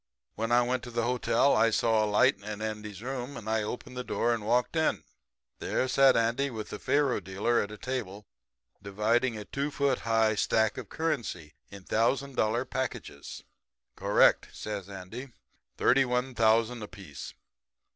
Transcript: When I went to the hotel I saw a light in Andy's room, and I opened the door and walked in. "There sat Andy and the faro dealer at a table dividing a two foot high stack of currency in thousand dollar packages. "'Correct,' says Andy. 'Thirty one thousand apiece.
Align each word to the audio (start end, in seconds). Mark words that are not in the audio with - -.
When 0.33 0.51
I 0.51 0.63
went 0.63 0.81
to 0.85 0.89
the 0.89 1.03
hotel 1.03 1.55
I 1.55 1.69
saw 1.69 2.03
a 2.03 2.09
light 2.09 2.39
in 2.39 2.59
Andy's 2.59 3.03
room, 3.03 3.37
and 3.37 3.47
I 3.47 3.61
opened 3.61 3.95
the 3.95 4.03
door 4.03 4.33
and 4.33 4.43
walked 4.43 4.75
in. 4.75 5.03
"There 5.59 5.87
sat 5.87 6.17
Andy 6.17 6.47
and 6.47 6.57
the 6.57 6.79
faro 6.79 7.19
dealer 7.19 7.61
at 7.61 7.69
a 7.69 7.77
table 7.77 8.25
dividing 8.81 9.37
a 9.37 9.45
two 9.45 9.69
foot 9.69 9.99
high 9.99 10.33
stack 10.33 10.79
of 10.79 10.89
currency 10.89 11.53
in 11.69 11.83
thousand 11.83 12.35
dollar 12.35 12.65
packages. 12.65 13.43
"'Correct,' 13.95 14.49
says 14.51 14.89
Andy. 14.89 15.33
'Thirty 15.77 16.05
one 16.05 16.33
thousand 16.33 16.81
apiece. 16.81 17.35